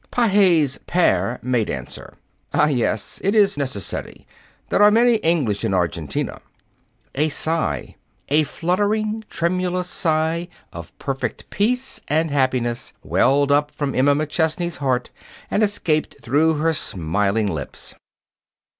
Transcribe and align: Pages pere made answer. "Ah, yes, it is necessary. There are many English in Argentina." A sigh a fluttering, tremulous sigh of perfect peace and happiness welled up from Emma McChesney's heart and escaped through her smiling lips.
Pages 0.09 0.79
pere 0.87 1.37
made 1.43 1.69
answer. 1.69 2.15
"Ah, 2.55 2.65
yes, 2.65 3.21
it 3.23 3.35
is 3.35 3.55
necessary. 3.55 4.25
There 4.69 4.81
are 4.81 4.89
many 4.89 5.17
English 5.17 5.63
in 5.63 5.75
Argentina." 5.75 6.41
A 7.13 7.29
sigh 7.29 7.97
a 8.27 8.41
fluttering, 8.43 9.23
tremulous 9.29 9.87
sigh 9.87 10.47
of 10.73 10.97
perfect 10.97 11.51
peace 11.51 12.01
and 12.07 12.31
happiness 12.31 12.93
welled 13.03 13.51
up 13.51 13.69
from 13.69 13.93
Emma 13.93 14.15
McChesney's 14.15 14.77
heart 14.77 15.11
and 15.51 15.61
escaped 15.61 16.15
through 16.23 16.55
her 16.55 16.73
smiling 16.73 17.45
lips. 17.45 17.93